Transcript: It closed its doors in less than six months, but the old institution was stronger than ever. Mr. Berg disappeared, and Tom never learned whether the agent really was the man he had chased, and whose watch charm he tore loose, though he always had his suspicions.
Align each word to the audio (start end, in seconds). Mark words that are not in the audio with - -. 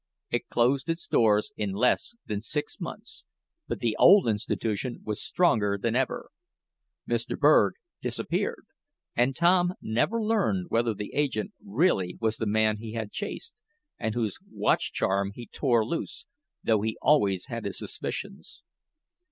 It 0.31 0.47
closed 0.49 0.89
its 0.89 1.05
doors 1.05 1.51
in 1.57 1.73
less 1.73 2.15
than 2.25 2.41
six 2.41 2.79
months, 2.79 3.27
but 3.67 3.81
the 3.81 3.95
old 3.99 4.27
institution 4.27 5.01
was 5.03 5.21
stronger 5.21 5.77
than 5.79 5.95
ever. 5.95 6.31
Mr. 7.07 7.37
Berg 7.37 7.73
disappeared, 8.01 8.65
and 9.15 9.35
Tom 9.35 9.75
never 9.79 10.19
learned 10.19 10.69
whether 10.71 10.95
the 10.95 11.13
agent 11.13 11.53
really 11.63 12.17
was 12.19 12.37
the 12.37 12.47
man 12.47 12.77
he 12.77 12.93
had 12.93 13.11
chased, 13.11 13.53
and 13.99 14.15
whose 14.15 14.39
watch 14.51 14.91
charm 14.91 15.33
he 15.35 15.45
tore 15.45 15.85
loose, 15.85 16.25
though 16.63 16.81
he 16.81 16.97
always 16.99 17.45
had 17.45 17.65
his 17.65 17.77
suspicions. 17.77 18.63